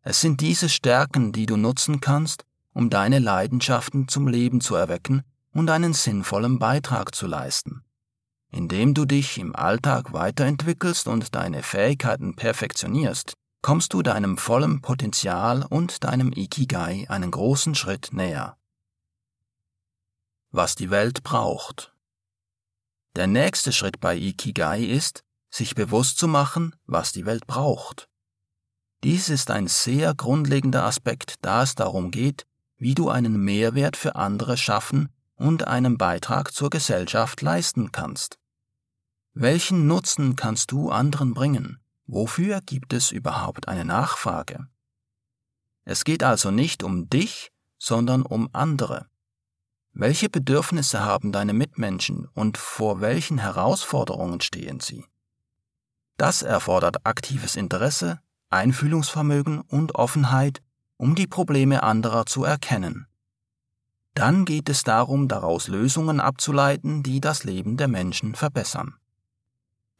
Es 0.00 0.22
sind 0.22 0.40
diese 0.40 0.70
Stärken, 0.70 1.32
die 1.32 1.44
du 1.44 1.58
nutzen 1.58 2.00
kannst, 2.00 2.46
um 2.72 2.88
deine 2.88 3.18
Leidenschaften 3.18 4.08
zum 4.08 4.26
Leben 4.26 4.62
zu 4.62 4.74
erwecken 4.74 5.20
und 5.52 5.68
einen 5.68 5.92
sinnvollen 5.92 6.58
Beitrag 6.58 7.14
zu 7.14 7.26
leisten. 7.26 7.82
Indem 8.50 8.94
du 8.94 9.04
dich 9.04 9.36
im 9.36 9.54
Alltag 9.54 10.14
weiterentwickelst 10.14 11.08
und 11.08 11.34
deine 11.34 11.62
Fähigkeiten 11.62 12.36
perfektionierst, 12.36 13.34
kommst 13.62 13.92
du 13.92 14.02
deinem 14.02 14.38
vollen 14.38 14.80
Potenzial 14.80 15.64
und 15.68 16.04
deinem 16.04 16.32
Ikigai 16.32 17.06
einen 17.08 17.30
großen 17.30 17.74
Schritt 17.74 18.10
näher. 18.12 18.56
Was 20.50 20.74
die 20.74 20.90
Welt 20.90 21.22
braucht. 21.22 21.94
Der 23.16 23.26
nächste 23.26 23.72
Schritt 23.72 24.00
bei 24.00 24.16
Ikigai 24.16 24.82
ist, 24.82 25.24
sich 25.50 25.74
bewusst 25.74 26.18
zu 26.18 26.28
machen, 26.28 26.74
was 26.86 27.12
die 27.12 27.26
Welt 27.26 27.46
braucht. 27.46 28.08
Dies 29.02 29.28
ist 29.28 29.50
ein 29.50 29.66
sehr 29.66 30.14
grundlegender 30.14 30.84
Aspekt, 30.84 31.36
da 31.42 31.62
es 31.62 31.74
darum 31.74 32.10
geht, 32.10 32.46
wie 32.76 32.94
du 32.94 33.08
einen 33.08 33.42
Mehrwert 33.42 33.96
für 33.96 34.14
andere 34.14 34.56
schaffen 34.56 35.08
und 35.36 35.66
einen 35.66 35.98
Beitrag 35.98 36.52
zur 36.52 36.70
Gesellschaft 36.70 37.40
leisten 37.42 37.92
kannst. 37.92 38.38
Welchen 39.32 39.86
Nutzen 39.86 40.36
kannst 40.36 40.70
du 40.70 40.90
anderen 40.90 41.34
bringen? 41.34 41.80
Wofür 42.12 42.60
gibt 42.60 42.92
es 42.92 43.12
überhaupt 43.12 43.68
eine 43.68 43.84
Nachfrage? 43.84 44.66
Es 45.84 46.02
geht 46.02 46.24
also 46.24 46.50
nicht 46.50 46.82
um 46.82 47.08
dich, 47.08 47.52
sondern 47.78 48.22
um 48.22 48.48
andere. 48.52 49.06
Welche 49.92 50.28
Bedürfnisse 50.28 51.04
haben 51.04 51.30
deine 51.30 51.52
Mitmenschen 51.52 52.26
und 52.34 52.58
vor 52.58 53.00
welchen 53.00 53.38
Herausforderungen 53.38 54.40
stehen 54.40 54.80
sie? 54.80 55.04
Das 56.16 56.42
erfordert 56.42 57.06
aktives 57.06 57.54
Interesse, 57.54 58.18
Einfühlungsvermögen 58.48 59.60
und 59.60 59.94
Offenheit, 59.94 60.62
um 60.96 61.14
die 61.14 61.28
Probleme 61.28 61.84
anderer 61.84 62.26
zu 62.26 62.42
erkennen. 62.42 63.06
Dann 64.14 64.44
geht 64.46 64.68
es 64.68 64.82
darum, 64.82 65.28
daraus 65.28 65.68
Lösungen 65.68 66.18
abzuleiten, 66.18 67.04
die 67.04 67.20
das 67.20 67.44
Leben 67.44 67.76
der 67.76 67.86
Menschen 67.86 68.34
verbessern. 68.34 68.99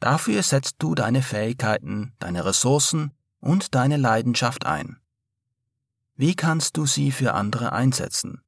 Dafür 0.01 0.41
setzt 0.41 0.77
du 0.79 0.95
deine 0.95 1.21
Fähigkeiten, 1.21 2.13
deine 2.17 2.43
Ressourcen 2.43 3.11
und 3.39 3.75
deine 3.75 3.97
Leidenschaft 3.97 4.65
ein. 4.65 4.97
Wie 6.15 6.35
kannst 6.35 6.75
du 6.75 6.87
sie 6.87 7.11
für 7.11 7.35
andere 7.35 7.71
einsetzen? 7.71 8.41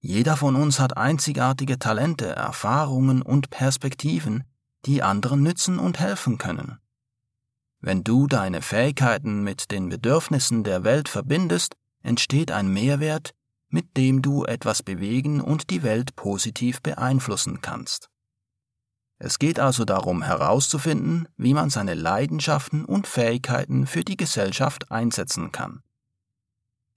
Jeder 0.00 0.36
von 0.36 0.56
uns 0.56 0.80
hat 0.80 0.96
einzigartige 0.96 1.78
Talente, 1.78 2.26
Erfahrungen 2.26 3.22
und 3.22 3.48
Perspektiven, 3.50 4.42
die 4.86 5.04
anderen 5.04 5.44
nützen 5.44 5.78
und 5.78 6.00
helfen 6.00 6.36
können. 6.36 6.78
Wenn 7.80 8.02
du 8.02 8.26
deine 8.26 8.60
Fähigkeiten 8.60 9.44
mit 9.44 9.70
den 9.70 9.88
Bedürfnissen 9.90 10.64
der 10.64 10.82
Welt 10.82 11.08
verbindest, 11.08 11.76
entsteht 12.02 12.50
ein 12.50 12.72
Mehrwert, 12.72 13.34
mit 13.68 13.96
dem 13.96 14.20
du 14.20 14.44
etwas 14.44 14.82
bewegen 14.82 15.40
und 15.40 15.70
die 15.70 15.84
Welt 15.84 16.16
positiv 16.16 16.82
beeinflussen 16.82 17.60
kannst. 17.60 18.10
Es 19.18 19.38
geht 19.38 19.58
also 19.58 19.84
darum 19.84 20.22
herauszufinden, 20.22 21.28
wie 21.36 21.54
man 21.54 21.70
seine 21.70 21.94
Leidenschaften 21.94 22.84
und 22.84 23.06
Fähigkeiten 23.06 23.86
für 23.86 24.04
die 24.04 24.16
Gesellschaft 24.16 24.92
einsetzen 24.92 25.50
kann. 25.50 25.82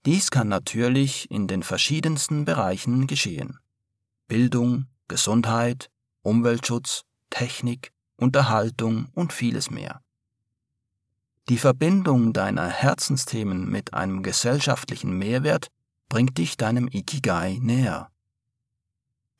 Dies 0.06 0.32
kann 0.32 0.48
natürlich 0.48 1.30
in 1.32 1.48
den 1.48 1.64
verschiedensten 1.64 2.46
Bereichen 2.46 3.08
geschehen. 3.08 3.60
Bildung, 4.28 4.86
Gesundheit, 5.08 5.90
Umweltschutz, 6.22 7.04
Technik, 7.30 7.92
Unterhaltung 8.18 9.08
und 9.14 9.34
vieles 9.34 9.72
mehr. 9.72 10.02
Die 11.50 11.58
Verbindung 11.58 12.34
deiner 12.34 12.68
Herzensthemen 12.68 13.70
mit 13.70 13.94
einem 13.94 14.22
gesellschaftlichen 14.22 15.18
Mehrwert 15.18 15.68
bringt 16.08 16.38
dich 16.38 16.56
deinem 16.56 16.88
Ikigai 16.88 17.58
näher. 17.60 18.12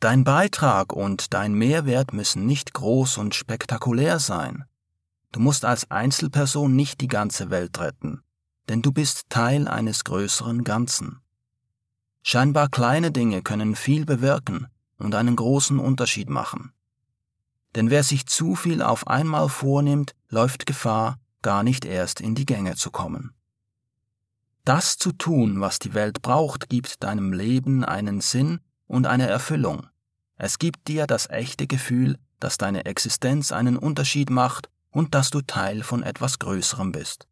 Dein 0.02 0.24
Beitrag 0.24 0.94
und 0.94 1.32
dein 1.32 1.54
Mehrwert 1.54 2.12
müssen 2.12 2.48
nicht 2.48 2.74
groß 2.74 3.20
und 3.20 3.36
spektakulär 3.36 4.18
sein. 4.18 4.66
Du 5.32 5.40
musst 5.40 5.64
als 5.64 5.92
Einzelperson 5.92 6.76
nicht 6.76 7.02
die 7.02 7.08
ganze 7.08 7.52
Welt 7.52 7.80
retten, 7.80 8.24
denn 8.68 8.82
du 8.82 8.92
bist 8.92 9.30
Teil 9.30 9.68
eines 9.68 10.04
größeren 10.04 10.64
Ganzen. 10.64 11.22
Scheinbar 12.24 12.70
kleine 12.70 13.12
Dinge 13.12 13.44
können 13.44 13.76
viel 13.76 14.06
bewirken 14.06 14.66
und 14.98 15.14
einen 15.14 15.36
großen 15.36 15.78
Unterschied 15.78 16.32
machen. 16.32 16.74
Denn 17.76 17.92
wer 17.92 18.02
sich 18.02 18.26
zu 18.26 18.56
viel 18.56 18.82
auf 18.82 19.06
einmal 19.06 19.50
vornimmt, 19.50 20.16
läuft 20.30 20.66
Gefahr, 20.66 21.20
gar 21.44 21.62
nicht 21.62 21.86
erst 21.86 22.22
in 22.22 22.34
die 22.34 22.48
Gänge 22.48 22.76
zu 22.76 22.90
kommen. 22.90 23.36
Das 24.66 24.98
zu 24.98 25.12
tun, 25.12 25.62
was 25.62 25.78
die 25.78 25.94
Welt 25.94 26.24
braucht, 26.24 26.70
gibt 26.70 27.04
deinem 27.04 27.34
Leben 27.34 27.86
einen 27.86 28.20
Sinn 28.20 28.62
und 28.88 29.06
eine 29.06 29.28
Erfüllung. 29.28 29.91
Es 30.44 30.58
gibt 30.58 30.88
dir 30.88 31.06
das 31.06 31.30
echte 31.30 31.68
Gefühl, 31.68 32.18
dass 32.40 32.58
deine 32.58 32.86
Existenz 32.86 33.52
einen 33.52 33.78
Unterschied 33.78 34.32
macht 34.32 34.72
und 34.90 35.14
dass 35.14 35.30
du 35.30 35.42
Teil 35.42 35.84
von 35.84 36.02
etwas 36.02 36.40
Größerem 36.40 36.92
bist. 36.92 37.28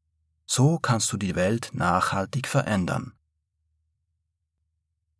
So 0.46 0.78
kannst 0.78 1.12
du 1.12 1.18
die 1.18 1.34
Welt 1.34 1.72
nachhaltig 1.74 2.48
verändern. 2.48 3.14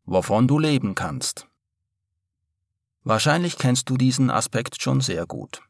Wovon 0.06 0.48
du 0.48 0.60
leben 0.60 0.94
kannst. 0.94 1.48
Wahrscheinlich 3.02 3.58
kennst 3.58 3.90
du 3.90 3.98
diesen 3.98 4.30
Aspekt 4.30 4.80
schon 4.80 5.02
sehr 5.02 5.26
gut, 5.26 5.64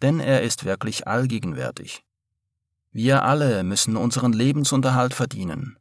denn 0.00 0.20
er 0.20 0.42
ist 0.42 0.64
wirklich 0.64 1.08
allgegenwärtig. 1.08 2.04
Wir 2.92 3.24
alle 3.24 3.64
müssen 3.64 3.96
unseren 3.96 4.32
Lebensunterhalt 4.32 5.12
verdienen, 5.12 5.76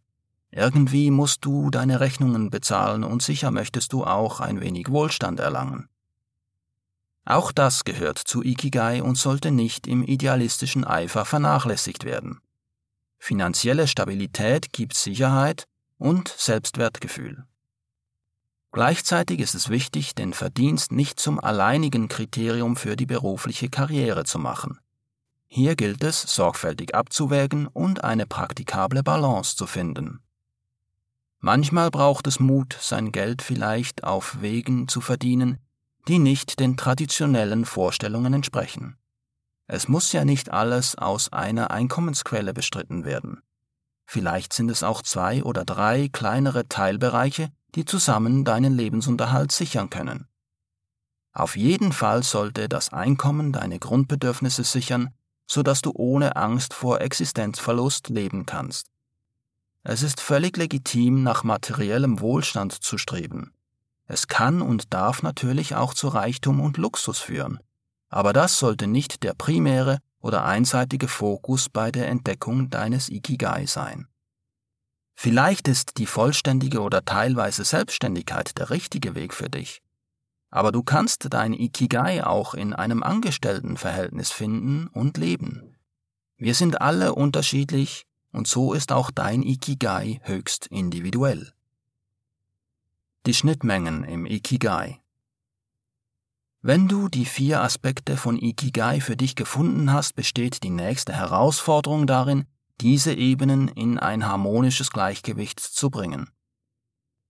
irgendwie 0.56 1.10
musst 1.10 1.44
du 1.46 1.70
deine 1.72 2.00
Rechnungen 2.00 2.50
bezahlen 2.50 3.04
und 3.04 3.24
sicher 3.24 3.52
möchtest 3.52 3.92
du 3.92 4.04
auch 4.04 4.40
ein 4.40 4.62
wenig 4.62 4.90
Wohlstand 4.90 5.40
erlangen. 5.40 5.90
Auch 7.26 7.52
das 7.52 7.86
gehört 7.86 8.20
zu 8.20 8.44
Ikigai 8.44 9.02
und 9.02 9.18
sollte 9.18 9.52
nicht 9.52 9.88
im 9.88 10.04
idealistischen 10.04 10.84
Eifer 10.84 11.26
vernachlässigt 11.26 12.04
werden. 12.04 12.40
Finanzielle 13.18 13.88
Stabilität 13.88 14.74
gibt 14.74 14.96
Sicherheit 14.96 15.66
und 15.98 16.28
Selbstwertgefühl. 16.38 17.46
Gleichzeitig 18.74 19.40
ist 19.40 19.56
es 19.56 19.70
wichtig, 19.70 20.16
den 20.16 20.34
Verdienst 20.34 20.92
nicht 20.92 21.20
zum 21.20 21.40
alleinigen 21.40 22.10
Kriterium 22.10 22.76
für 22.76 22.96
die 22.96 23.06
berufliche 23.06 23.70
Karriere 23.70 24.26
zu 24.26 24.40
machen. 24.40 24.80
Hier 25.48 25.76
gilt 25.76 26.04
es, 26.04 26.22
sorgfältig 26.24 26.96
abzuwägen 26.96 27.68
und 27.68 28.04
eine 28.04 28.26
praktikable 28.26 29.04
Balance 29.04 29.56
zu 29.56 29.68
finden. 29.68 30.23
Manchmal 31.46 31.92
braucht 31.92 32.26
es 32.28 32.40
Mut, 32.40 32.78
sein 32.80 33.12
Geld 33.12 33.42
vielleicht 33.42 34.06
auf 34.06 34.40
Wegen 34.40 34.88
zu 34.88 35.02
verdienen, 35.02 35.58
die 36.08 36.18
nicht 36.18 36.62
den 36.62 36.78
traditionellen 36.78 37.66
Vorstellungen 37.66 38.34
entsprechen. 38.34 38.96
Es 39.68 39.90
muss 39.90 40.14
ja 40.14 40.24
nicht 40.24 40.52
alles 40.52 40.96
aus 40.96 41.34
einer 41.34 41.70
Einkommensquelle 41.70 42.54
bestritten 42.54 43.04
werden. 43.04 43.42
Vielleicht 44.06 44.54
sind 44.54 44.72
es 44.72 44.84
auch 44.84 45.02
zwei 45.02 45.44
oder 45.44 45.66
drei 45.66 46.08
kleinere 46.08 46.70
Teilbereiche, 46.70 47.50
die 47.76 47.84
zusammen 47.84 48.46
deinen 48.46 48.74
Lebensunterhalt 48.74 49.52
sichern 49.52 49.90
können. 49.90 50.30
Auf 51.34 51.58
jeden 51.58 51.92
Fall 51.92 52.24
sollte 52.24 52.70
das 52.70 52.94
Einkommen 52.94 53.52
deine 53.52 53.80
Grundbedürfnisse 53.80 54.64
sichern, 54.64 55.10
so 55.46 55.62
dass 55.62 55.82
du 55.82 55.92
ohne 55.94 56.38
Angst 56.38 56.74
vor 56.74 57.02
Existenzverlust 57.02 58.08
leben 58.08 58.46
kannst. 58.46 58.93
Es 59.84 60.02
ist 60.02 60.22
völlig 60.22 60.56
legitim, 60.56 61.24
nach 61.24 61.44
materiellem 61.44 62.22
Wohlstand 62.22 62.72
zu 62.72 62.98
streben. 62.98 63.54
Es 64.06 64.28
kann 64.28 64.62
und 64.62 64.94
darf 64.94 65.24
natürlich 65.24 65.76
auch 65.76 65.94
zu 65.94 66.08
Reichtum 66.08 66.62
und 66.62 66.78
Luxus 66.78 67.20
führen, 67.20 67.60
aber 68.10 68.32
das 68.32 68.60
sollte 68.60 68.88
nicht 68.88 69.24
der 69.24 69.34
primäre 69.34 70.00
oder 70.20 70.46
einseitige 70.46 71.08
Fokus 71.08 71.68
bei 71.68 71.92
der 71.92 72.08
Entdeckung 72.08 72.70
deines 72.70 73.10
Ikigai 73.10 73.66
sein. 73.66 74.08
Vielleicht 75.16 75.68
ist 75.68 75.98
die 75.98 76.06
vollständige 76.06 76.82
oder 76.82 77.04
teilweise 77.04 77.66
Selbstständigkeit 77.66 78.58
der 78.58 78.70
richtige 78.70 79.16
Weg 79.16 79.34
für 79.34 79.50
dich. 79.50 79.82
Aber 80.50 80.72
du 80.72 80.84
kannst 80.84 81.28
dein 81.34 81.54
Ikigai 81.54 82.24
auch 82.24 82.54
in 82.54 82.74
einem 82.74 83.04
Angestelltenverhältnis 83.04 84.32
finden 84.32 84.88
und 84.88 85.18
leben. 85.18 85.76
Wir 86.38 86.56
sind 86.56 86.82
alle 86.82 87.16
unterschiedlich 87.16 88.06
und 88.34 88.48
so 88.48 88.74
ist 88.74 88.92
auch 88.92 89.12
dein 89.12 89.44
Ikigai 89.44 90.20
höchst 90.24 90.68
individuell. 90.68 91.54
Die 93.26 93.34
Schnittmengen 93.34 94.04
im 94.04 94.26
Ikigai 94.26 95.00
Wenn 96.62 96.90
du 96.90 97.08
die 97.08 97.26
vier 97.26 97.62
Aspekte 97.62 98.18
von 98.18 98.38
Ikigai 98.38 99.00
für 99.00 99.16
dich 99.16 99.36
gefunden 99.36 99.94
hast, 99.94 100.16
besteht 100.16 100.64
die 100.64 100.72
nächste 100.72 101.14
Herausforderung 101.14 102.06
darin, 102.06 102.46
diese 102.82 103.14
Ebenen 103.14 103.70
in 103.70 103.98
ein 103.98 104.28
harmonisches 104.28 104.90
Gleichgewicht 104.90 105.60
zu 105.60 105.90
bringen. 105.90 106.30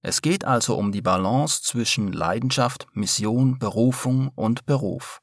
Es 0.02 0.22
geht 0.22 0.46
also 0.46 0.76
um 0.76 0.92
die 0.92 1.02
Balance 1.02 1.62
zwischen 1.62 2.12
Leidenschaft, 2.12 2.88
Mission, 2.94 3.60
Berufung 3.60 4.30
und 4.36 4.66
Beruf. 4.66 5.22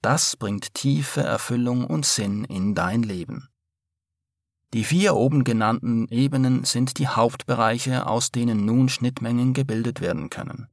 Das 0.00 0.36
bringt 0.36 0.74
tiefe 0.74 1.22
Erfüllung 1.22 1.84
und 1.86 2.06
Sinn 2.06 2.44
in 2.44 2.74
dein 2.74 3.02
Leben. 3.02 3.48
Die 4.74 4.82
vier 4.82 5.14
oben 5.14 5.44
genannten 5.44 6.08
Ebenen 6.08 6.64
sind 6.64 6.98
die 6.98 7.06
Hauptbereiche, 7.06 8.08
aus 8.08 8.32
denen 8.32 8.64
nun 8.64 8.88
Schnittmengen 8.88 9.54
gebildet 9.54 10.00
werden 10.00 10.30
können. 10.30 10.66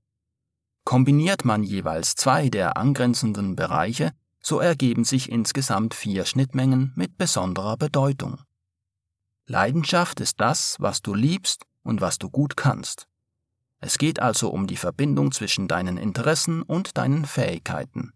Kombiniert 0.86 1.46
man 1.46 1.62
jeweils 1.62 2.16
zwei 2.16 2.50
der 2.50 2.78
angrenzenden 2.78 3.56
Bereiche, 3.56 4.12
so 4.42 4.60
ergeben 4.60 5.04
sich 5.04 5.32
insgesamt 5.32 5.94
vier 5.94 6.26
Schnittmengen 6.26 6.94
mit 6.96 7.20
besonderer 7.20 7.78
Bedeutung. 7.78 8.42
Leidenschaft 9.46 10.20
ist 10.20 10.42
das, 10.42 10.78
was 10.80 11.04
du 11.04 11.14
liebst 11.14 11.66
und 11.84 12.02
was 12.02 12.18
du 12.18 12.32
gut 12.32 12.58
kannst. 12.58 13.08
Es 13.82 14.00
geht 14.00 14.20
also 14.20 14.50
um 14.50 14.66
die 14.66 14.78
Verbindung 14.78 15.32
zwischen 15.32 15.68
deinen 15.68 15.98
Interessen 15.98 16.64
und 16.64 16.98
deinen 16.98 17.26
Fähigkeiten. 17.26 18.14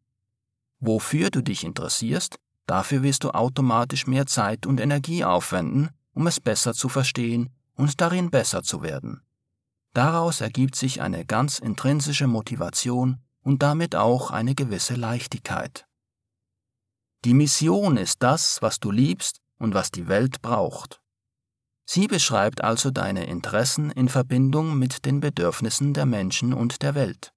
Wofür 0.79 1.29
du 1.29 1.43
dich 1.43 1.63
interessierst, 1.63 2.39
dafür 2.65 3.03
wirst 3.03 3.23
du 3.23 3.31
automatisch 3.31 4.07
mehr 4.07 4.25
Zeit 4.25 4.65
und 4.65 4.79
Energie 4.79 5.23
aufwenden, 5.23 5.89
um 6.13 6.27
es 6.27 6.39
besser 6.39 6.73
zu 6.73 6.89
verstehen 6.89 7.49
und 7.75 8.01
darin 8.01 8.29
besser 8.31 8.63
zu 8.63 8.81
werden. 8.81 9.21
Daraus 9.93 10.41
ergibt 10.41 10.75
sich 10.75 11.01
eine 11.01 11.25
ganz 11.25 11.59
intrinsische 11.59 12.27
Motivation 12.27 13.17
und 13.43 13.63
damit 13.63 13.95
auch 13.95 14.31
eine 14.31 14.55
gewisse 14.55 14.95
Leichtigkeit. 14.95 15.85
Die 17.23 17.33
Mission 17.33 17.97
ist 17.97 18.21
das, 18.21 18.61
was 18.61 18.79
du 18.79 18.91
liebst 18.91 19.41
und 19.57 19.73
was 19.73 19.91
die 19.91 20.07
Welt 20.07 20.41
braucht. 20.41 21.01
Sie 21.85 22.07
beschreibt 22.07 22.63
also 22.63 22.91
deine 22.91 23.25
Interessen 23.25 23.91
in 23.91 24.09
Verbindung 24.09 24.77
mit 24.77 25.05
den 25.05 25.19
Bedürfnissen 25.19 25.93
der 25.93 26.05
Menschen 26.05 26.53
und 26.53 26.81
der 26.81 26.95
Welt. 26.95 27.31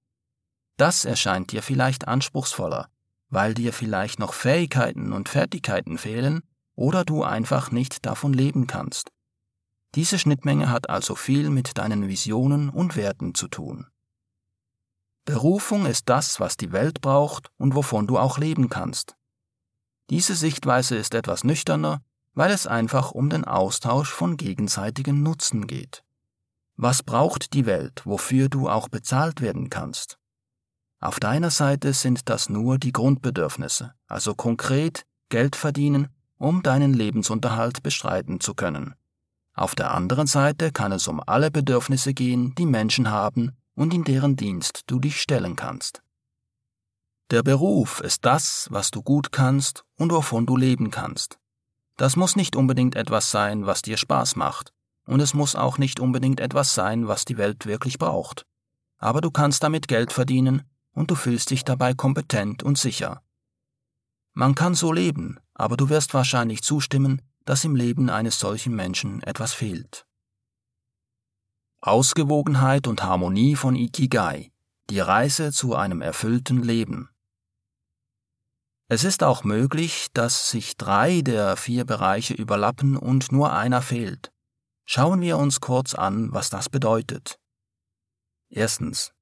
Das 0.77 1.05
erscheint 1.05 1.51
dir 1.51 1.61
vielleicht 1.61 2.07
anspruchsvoller, 2.07 2.89
weil 3.29 3.53
dir 3.53 3.73
vielleicht 3.73 4.19
noch 4.19 4.33
Fähigkeiten 4.33 5.13
und 5.13 5.29
Fertigkeiten 5.29 5.97
fehlen 5.97 6.41
oder 6.75 7.05
du 7.05 7.23
einfach 7.23 7.71
nicht 7.71 8.05
davon 8.05 8.33
leben 8.33 8.67
kannst. 8.67 9.11
Diese 9.95 10.19
Schnittmenge 10.19 10.69
hat 10.69 10.89
also 10.89 11.15
viel 11.15 11.49
mit 11.49 11.77
deinen 11.77 12.07
Visionen 12.07 12.69
und 12.69 12.95
Werten 12.95 13.33
zu 13.33 13.47
tun. 13.47 13.87
Berufung 15.25 15.85
ist 15.85 16.09
das, 16.09 16.39
was 16.39 16.57
die 16.57 16.71
Welt 16.71 17.01
braucht 17.01 17.51
und 17.57 17.75
wovon 17.75 18.07
du 18.07 18.17
auch 18.17 18.37
leben 18.37 18.69
kannst. 18.69 19.15
Diese 20.09 20.35
Sichtweise 20.35 20.95
ist 20.95 21.13
etwas 21.13 21.43
nüchterner 21.43 22.01
weil 22.33 22.51
es 22.51 22.67
einfach 22.67 23.11
um 23.11 23.29
den 23.29 23.45
Austausch 23.45 24.11
von 24.11 24.37
gegenseitigem 24.37 25.21
Nutzen 25.23 25.67
geht. 25.67 26.03
Was 26.77 27.03
braucht 27.03 27.53
die 27.53 27.65
Welt, 27.65 28.05
wofür 28.05 28.47
du 28.47 28.69
auch 28.69 28.87
bezahlt 28.87 29.41
werden 29.41 29.69
kannst? 29.69 30.18
Auf 31.01 31.21
deiner 31.21 31.49
Seite 31.49 31.93
sind 31.93 32.27
das 32.27 32.49
nur 32.49 32.77
die 32.77 32.91
Grundbedürfnisse, 32.91 33.93
also 34.07 34.35
konkret 34.35 35.05
Geld 35.29 35.55
verdienen, 35.55 36.09
um 36.37 36.61
deinen 36.61 36.93
Lebensunterhalt 36.93 37.83
bestreiten 37.83 38.41
zu 38.41 38.53
können. 38.53 38.95
Auf 39.53 39.75
der 39.75 39.93
anderen 39.93 40.27
Seite 40.27 40.71
kann 40.71 40.91
es 40.91 41.07
um 41.07 41.21
alle 41.25 41.51
Bedürfnisse 41.51 42.13
gehen, 42.13 42.53
die 42.55 42.65
Menschen 42.65 43.09
haben 43.09 43.53
und 43.75 43.93
in 43.93 44.03
deren 44.03 44.35
Dienst 44.35 44.83
du 44.87 44.99
dich 44.99 45.21
stellen 45.21 45.55
kannst. 45.55 46.01
Der 47.31 47.43
Beruf 47.43 48.01
ist 48.01 48.25
das, 48.25 48.67
was 48.69 48.91
du 48.91 49.01
gut 49.01 49.31
kannst 49.31 49.85
und 49.95 50.11
wovon 50.11 50.45
du 50.45 50.57
leben 50.57 50.91
kannst. 50.91 51.37
Das 51.95 52.17
muss 52.17 52.35
nicht 52.35 52.57
unbedingt 52.57 52.95
etwas 52.95 53.31
sein, 53.31 53.65
was 53.65 53.81
dir 53.81 53.97
Spaß 53.97 54.35
macht, 54.35 54.73
und 55.05 55.21
es 55.21 55.33
muss 55.33 55.55
auch 55.55 55.77
nicht 55.77 55.99
unbedingt 56.01 56.41
etwas 56.41 56.73
sein, 56.73 57.07
was 57.07 57.23
die 57.23 57.37
Welt 57.37 57.65
wirklich 57.65 57.99
braucht. 57.99 58.45
Aber 58.97 59.21
du 59.21 59.31
kannst 59.31 59.63
damit 59.63 59.87
Geld 59.87 60.11
verdienen 60.11 60.63
und 60.93 61.11
du 61.11 61.15
fühlst 61.15 61.51
dich 61.51 61.63
dabei 61.63 61.93
kompetent 61.93 62.63
und 62.63 62.77
sicher. 62.77 63.21
Man 64.33 64.55
kann 64.55 64.75
so 64.75 64.93
leben, 64.93 65.39
aber 65.53 65.77
du 65.77 65.89
wirst 65.89 66.13
wahrscheinlich 66.13 66.61
zustimmen, 66.61 67.21
dass 67.45 67.63
im 67.63 67.75
Leben 67.75 68.09
eines 68.09 68.39
solchen 68.39 68.75
Menschen 68.75 69.23
etwas 69.23 69.53
fehlt. 69.53 70.05
Ausgewogenheit 71.81 72.87
und 72.87 73.03
Harmonie 73.03 73.55
von 73.55 73.75
Ikigai, 73.75 74.51
die 74.89 74.99
Reise 74.99 75.51
zu 75.51 75.75
einem 75.75 76.01
erfüllten 76.01 76.61
Leben. 76.61 77.09
Es 78.87 79.03
ist 79.03 79.23
auch 79.23 79.43
möglich, 79.43 80.07
dass 80.13 80.49
sich 80.49 80.75
drei 80.75 81.21
der 81.21 81.57
vier 81.57 81.85
Bereiche 81.85 82.33
überlappen 82.33 82.97
und 82.97 83.31
nur 83.31 83.53
einer 83.53 83.81
fehlt. 83.81 84.31
Schauen 84.85 85.21
wir 85.21 85.37
uns 85.37 85.61
kurz 85.61 85.93
an, 85.93 86.33
was 86.33 86.49
das 86.49 86.69
bedeutet. 86.69 87.39
Erstens. 88.49 89.13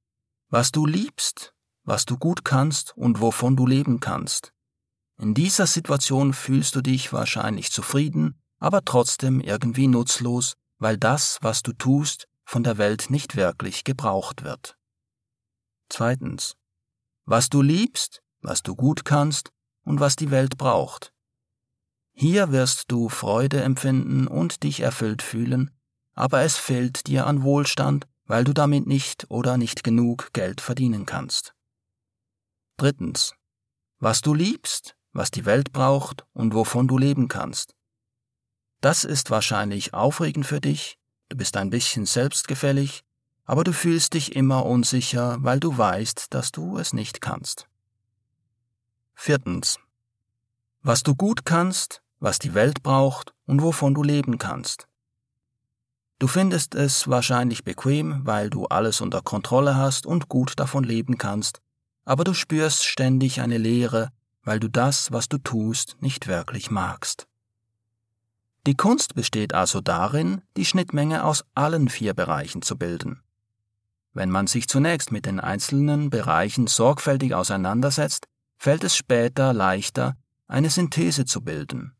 Was 0.50 0.72
du 0.72 0.86
liebst, 0.86 1.54
was 1.88 2.06
du 2.06 2.18
gut 2.18 2.44
kannst 2.44 2.96
und 2.98 3.22
wovon 3.22 3.56
du 3.56 3.66
leben 3.66 4.02
kannst. 4.02 4.52
In 5.18 5.34
dieser 5.34 5.66
Situation 5.66 6.34
fühlst 6.34 6.76
du 6.76 6.82
dich 6.82 7.14
wahrscheinlich 7.14 7.72
zufrieden, 7.72 8.40
aber 8.60 8.84
trotzdem 8.84 9.40
irgendwie 9.40 9.88
nutzlos, 9.88 10.56
weil 10.80 10.98
das, 10.98 11.38
was 11.42 11.64
du 11.64 11.72
tust, 11.72 12.28
von 12.44 12.64
der 12.64 12.78
Welt 12.78 13.10
nicht 13.10 13.38
wirklich 13.38 13.86
gebraucht 13.86 14.44
wird. 14.44 14.78
Zweitens. 15.90 16.56
Was 17.26 17.50
du 17.50 17.62
liebst, 17.62 18.22
was 18.42 18.64
du 18.64 18.76
gut 18.76 19.06
kannst 19.06 19.52
und 19.84 20.02
was 20.02 20.18
die 20.18 20.30
Welt 20.30 20.58
braucht. 20.58 21.14
Hier 22.14 22.52
wirst 22.52 22.92
du 22.92 23.08
Freude 23.08 23.62
empfinden 23.62 24.28
und 24.28 24.64
dich 24.64 24.82
erfüllt 24.82 25.22
fühlen, 25.22 25.72
aber 26.16 26.42
es 26.42 26.58
fehlt 26.58 27.08
dir 27.08 27.28
an 27.28 27.44
Wohlstand, 27.44 28.08
weil 28.26 28.44
du 28.44 28.54
damit 28.54 28.88
nicht 28.88 29.28
oder 29.30 29.58
nicht 29.58 29.86
genug 29.86 30.34
Geld 30.34 30.60
verdienen 30.60 31.06
kannst. 31.06 31.54
Drittens. 32.78 33.34
Was 33.98 34.22
du 34.22 34.36
liebst, 34.36 34.96
was 35.12 35.32
die 35.32 35.46
Welt 35.46 35.74
braucht 35.74 36.28
und 36.34 36.54
wovon 36.54 36.88
du 36.88 37.00
leben 37.00 37.28
kannst. 37.28 37.74
Das 38.82 39.04
ist 39.04 39.32
wahrscheinlich 39.32 39.96
aufregend 39.96 40.46
für 40.46 40.62
dich, 40.62 41.00
du 41.30 41.38
bist 41.38 41.58
ein 41.58 41.72
bisschen 41.72 42.06
selbstgefällig, 42.06 43.04
aber 43.46 43.64
du 43.64 43.74
fühlst 43.74 44.14
dich 44.14 44.36
immer 44.36 44.68
unsicher, 44.68 45.38
weil 45.40 45.60
du 45.60 45.76
weißt, 45.76 46.28
dass 46.36 46.52
du 46.52 46.78
es 46.78 46.94
nicht 46.94 47.20
kannst. 47.20 47.68
Viertens. 49.16 49.80
Was 50.84 51.02
du 51.02 51.16
gut 51.16 51.46
kannst, 51.46 52.04
was 52.20 52.38
die 52.38 52.54
Welt 52.54 52.84
braucht 52.84 53.34
und 53.48 53.64
wovon 53.64 53.96
du 53.96 54.04
leben 54.04 54.38
kannst. 54.38 54.88
Du 56.20 56.28
findest 56.28 56.76
es 56.76 57.08
wahrscheinlich 57.08 57.64
bequem, 57.64 58.22
weil 58.24 58.52
du 58.52 58.68
alles 58.68 59.02
unter 59.02 59.24
Kontrolle 59.24 59.76
hast 59.76 60.06
und 60.06 60.30
gut 60.30 60.60
davon 60.60 60.84
leben 60.84 61.18
kannst, 61.18 61.62
aber 62.08 62.24
du 62.24 62.34
spürst 62.34 62.86
ständig 62.86 63.42
eine 63.42 63.58
Leere, 63.58 64.14
weil 64.42 64.62
du 64.62 64.70
das, 64.70 65.12
was 65.12 65.28
du 65.28 65.40
tust, 65.40 65.98
nicht 66.00 66.28
wirklich 66.28 66.72
magst. 66.72 67.28
Die 68.66 68.76
Kunst 68.76 69.14
besteht 69.14 69.54
also 69.54 69.82
darin, 69.82 70.42
die 70.56 70.64
Schnittmenge 70.64 71.26
aus 71.26 71.44
allen 71.54 71.90
vier 71.90 72.14
Bereichen 72.14 72.62
zu 72.62 72.78
bilden. 72.78 73.22
Wenn 74.14 74.30
man 74.30 74.48
sich 74.48 74.70
zunächst 74.70 75.12
mit 75.12 75.26
den 75.26 75.42
einzelnen 75.42 76.10
Bereichen 76.10 76.68
sorgfältig 76.68 77.36
auseinandersetzt, 77.36 78.28
fällt 78.58 78.86
es 78.86 78.96
später 78.96 79.52
leichter, 79.52 80.16
eine 80.48 80.70
Synthese 80.70 81.26
zu 81.26 81.42
bilden. 81.42 81.94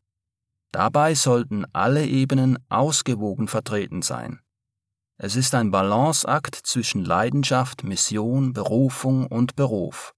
Dabei 0.72 1.14
sollten 1.14 1.66
alle 1.74 2.06
Ebenen 2.06 2.58
ausgewogen 2.70 3.46
vertreten 3.46 4.00
sein. 4.00 4.40
Es 5.20 5.34
ist 5.34 5.52
ein 5.56 5.72
Balanceakt 5.72 6.54
zwischen 6.54 7.04
Leidenschaft, 7.04 7.82
Mission, 7.82 8.52
Berufung 8.52 9.26
und 9.26 9.56
Beruf. 9.56 10.14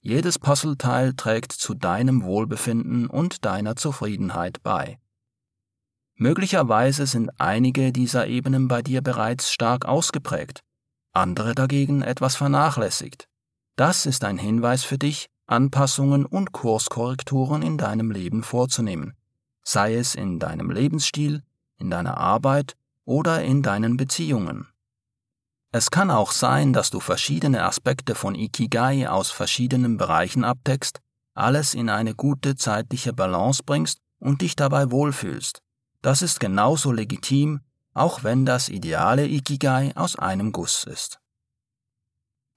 Jedes 0.00 0.38
Puzzleteil 0.38 1.14
trägt 1.14 1.50
zu 1.50 1.74
deinem 1.74 2.22
Wohlbefinden 2.22 3.08
und 3.08 3.44
deiner 3.44 3.74
Zufriedenheit 3.74 4.62
bei. 4.62 5.00
Möglicherweise 6.14 7.06
sind 7.06 7.30
einige 7.40 7.90
dieser 7.90 8.28
Ebenen 8.28 8.68
bei 8.68 8.82
dir 8.82 9.02
bereits 9.02 9.50
stark 9.50 9.84
ausgeprägt, 9.84 10.60
andere 11.12 11.56
dagegen 11.56 12.02
etwas 12.02 12.36
vernachlässigt. 12.36 13.28
Das 13.74 14.06
ist 14.06 14.22
ein 14.22 14.38
Hinweis 14.38 14.84
für 14.84 14.96
dich, 14.96 15.26
Anpassungen 15.48 16.24
und 16.24 16.52
Kurskorrekturen 16.52 17.62
in 17.62 17.78
deinem 17.78 18.12
Leben 18.12 18.44
vorzunehmen, 18.44 19.16
sei 19.64 19.96
es 19.96 20.14
in 20.14 20.38
deinem 20.38 20.70
Lebensstil, 20.70 21.42
in 21.78 21.90
deiner 21.90 22.16
Arbeit 22.16 22.76
oder 23.06 23.42
in 23.42 23.62
deinen 23.62 23.96
Beziehungen. 23.96 24.68
Es 25.72 25.90
kann 25.90 26.10
auch 26.10 26.32
sein, 26.32 26.72
dass 26.72 26.90
du 26.90 27.00
verschiedene 27.00 27.64
Aspekte 27.64 28.14
von 28.14 28.34
Ikigai 28.34 29.08
aus 29.08 29.30
verschiedenen 29.30 29.96
Bereichen 29.96 30.44
abdeckst, 30.44 31.00
alles 31.34 31.74
in 31.74 31.88
eine 31.88 32.14
gute 32.14 32.56
zeitliche 32.56 33.12
Balance 33.12 33.62
bringst 33.64 34.00
und 34.18 34.42
dich 34.42 34.56
dabei 34.56 34.90
wohlfühlst. 34.90 35.62
Das 36.02 36.22
ist 36.22 36.40
genauso 36.40 36.92
legitim, 36.92 37.60
auch 37.94 38.24
wenn 38.24 38.44
das 38.44 38.68
ideale 38.68 39.26
Ikigai 39.26 39.92
aus 39.96 40.16
einem 40.16 40.52
Guss 40.52 40.84
ist. 40.84 41.18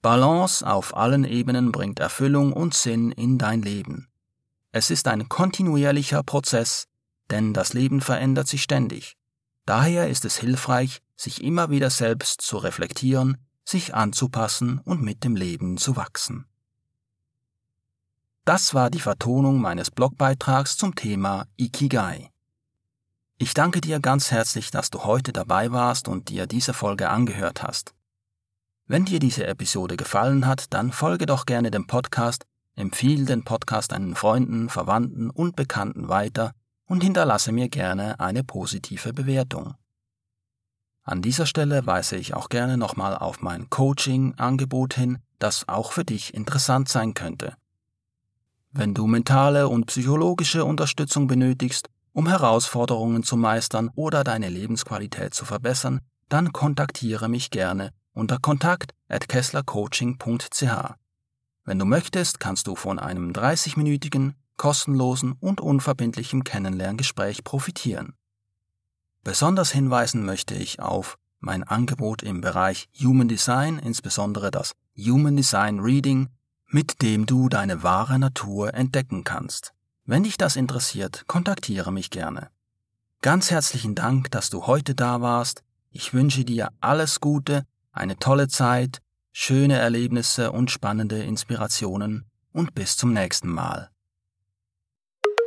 Balance 0.01 0.65
auf 0.65 0.95
allen 0.95 1.25
Ebenen 1.25 1.71
bringt 1.71 1.99
Erfüllung 1.99 2.53
und 2.53 2.73
Sinn 2.73 3.11
in 3.11 3.37
dein 3.37 3.61
Leben. 3.61 4.07
Es 4.71 4.91
ist 4.91 5.07
ein 5.07 5.27
kontinuierlicher 5.27 6.23
Prozess, 6.23 6.85
denn 7.31 7.53
das 7.53 7.73
Leben 7.73 7.99
verändert 7.99 8.47
sich 8.47 8.63
ständig. 8.63 9.18
Daher 9.65 10.09
ist 10.09 10.25
es 10.25 10.37
hilfreich, 10.37 11.01
sich 11.15 11.43
immer 11.43 11.69
wieder 11.69 11.89
selbst 11.89 12.41
zu 12.41 12.57
reflektieren, 12.57 13.37
sich 13.65 13.93
anzupassen 13.93 14.79
und 14.79 15.01
mit 15.01 15.23
dem 15.23 15.35
Leben 15.35 15.77
zu 15.77 15.95
wachsen. 15.95 16.45
Das 18.45 18.73
war 18.73 18.89
die 18.89 18.99
Vertonung 18.99 19.61
meines 19.61 19.91
Blogbeitrags 19.91 20.75
zum 20.75 20.95
Thema 20.95 21.45
Ikigai. 21.55 22.31
Ich 23.37 23.53
danke 23.53 23.79
dir 23.79 23.99
ganz 23.99 24.31
herzlich, 24.31 24.71
dass 24.71 24.89
du 24.89 25.03
heute 25.03 25.31
dabei 25.31 25.71
warst 25.71 26.07
und 26.07 26.29
dir 26.29 26.47
diese 26.47 26.73
Folge 26.73 27.09
angehört 27.09 27.61
hast. 27.61 27.93
Wenn 28.87 29.05
dir 29.05 29.19
diese 29.19 29.45
Episode 29.45 29.97
gefallen 29.97 30.47
hat, 30.47 30.73
dann 30.73 30.91
folge 30.91 31.27
doch 31.27 31.45
gerne 31.45 31.69
dem 31.69 31.85
Podcast, 31.85 32.45
empfiehl 32.75 33.25
den 33.25 33.43
Podcast 33.43 33.91
deinen 33.91 34.15
Freunden, 34.15 34.67
Verwandten 34.67 35.29
und 35.29 35.55
Bekannten 35.55 36.09
weiter 36.09 36.55
und 36.89 37.03
hinterlasse 37.03 37.53
mir 37.53 37.69
gerne 37.69 38.19
eine 38.19 38.43
positive 38.43 39.13
Bewertung. 39.13 39.75
An 41.03 41.21
dieser 41.21 41.45
Stelle 41.45 41.85
weise 41.85 42.17
ich 42.17 42.33
auch 42.33 42.49
gerne 42.49 42.77
nochmal 42.77 43.15
auf 43.15 43.41
mein 43.41 43.69
Coaching-Angebot 43.69 44.95
hin, 44.95 45.19
das 45.37 45.69
auch 45.69 45.93
für 45.93 46.03
dich 46.03 46.33
interessant 46.33 46.89
sein 46.89 47.13
könnte. 47.13 47.53
Wenn 48.71 48.93
du 48.93 49.07
mentale 49.07 49.69
und 49.69 49.85
psychologische 49.85 50.65
Unterstützung 50.65 51.27
benötigst, 51.27 51.89
um 52.11 52.27
Herausforderungen 52.27 53.23
zu 53.23 53.37
meistern 53.37 53.89
oder 53.95 54.23
deine 54.23 54.49
Lebensqualität 54.49 55.33
zu 55.33 55.45
verbessern, 55.45 56.01
dann 56.27 56.51
kontaktiere 56.53 57.29
mich 57.29 57.49
gerne 57.49 57.91
unter 58.13 58.39
kontakt 58.39 58.93
at 59.07 59.29
kesslercoaching.ch. 59.29 60.63
Wenn 61.65 61.79
du 61.79 61.85
möchtest, 61.85 62.39
kannst 62.39 62.67
du 62.67 62.75
von 62.75 62.99
einem 62.99 63.31
30-minütigen, 63.31 64.33
kostenlosen 64.59 65.31
und 65.39 65.61
unverbindlichen 65.61 66.43
Kennenlerngespräch 66.43 67.43
profitieren. 67.43 68.13
Besonders 69.23 69.71
hinweisen 69.71 70.25
möchte 70.25 70.53
ich 70.53 70.81
auf 70.81 71.17
mein 71.39 71.63
Angebot 71.63 72.21
im 72.21 72.41
Bereich 72.41 72.89
Human 73.01 73.29
Design, 73.29 73.79
insbesondere 73.79 74.51
das 74.51 74.73
Human 74.97 75.37
Design 75.37 75.79
Reading, 75.79 76.27
mit 76.67 77.01
dem 77.01 77.25
du 77.25 77.47
deine 77.47 77.83
wahre 77.83 78.19
Natur 78.19 78.73
entdecken 78.73 79.23
kannst. 79.23 79.73
Wenn 80.05 80.23
dich 80.23 80.37
das 80.37 80.57
interessiert, 80.57 81.23
kontaktiere 81.27 81.93
mich 81.93 82.09
gerne. 82.09 82.49
Ganz 83.21 83.51
herzlichen 83.51 83.95
Dank, 83.95 84.29
dass 84.31 84.49
du 84.49 84.67
heute 84.67 84.93
da 84.93 85.21
warst. 85.21 85.63
Ich 85.89 86.13
wünsche 86.13 86.43
dir 86.43 86.69
alles 86.81 87.21
Gute 87.21 87.63
eine 87.93 88.17
tolle 88.17 88.49
Zeit, 88.49 88.99
schöne 89.31 89.77
Erlebnisse 89.77 90.51
und 90.51 90.69
spannende 90.69 91.23
Inspirationen 91.23 92.25
und 92.51 92.75
bis 92.75 92.97
zum 92.97 93.13
nächsten 93.13 93.49
Mal. 93.49 93.89